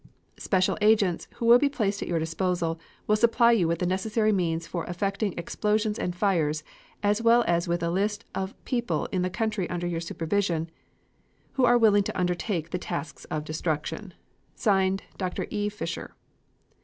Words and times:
Special 0.39 0.79
agents, 0.81 1.27
who 1.35 1.45
will 1.45 1.59
be 1.59 1.69
placed 1.69 2.01
at 2.01 2.07
your 2.07 2.17
disposal, 2.17 2.79
will 3.05 3.15
supply 3.15 3.51
you 3.51 3.67
with 3.67 3.77
the 3.77 3.85
necessary 3.85 4.31
means 4.31 4.65
for 4.65 4.83
effecting 4.87 5.31
explosions 5.37 5.99
and 5.99 6.15
fires, 6.15 6.63
as 7.03 7.21
well 7.21 7.43
as 7.45 7.67
with 7.67 7.83
a 7.83 7.89
list 7.91 8.25
of 8.33 8.55
people 8.65 9.05
in 9.11 9.21
the 9.21 9.29
country 9.29 9.69
under 9.69 9.85
your 9.85 10.01
supervision 10.01 10.71
who 11.51 11.65
are 11.65 11.77
willing 11.77 12.01
to 12.01 12.19
undertake 12.19 12.71
the 12.71 12.79
task 12.79 13.27
of 13.29 13.43
destruction. 13.45 14.15
(Signed) 14.55 15.03
DR. 15.19 15.45
E. 15.51 15.69
FISCHER. 15.69 16.15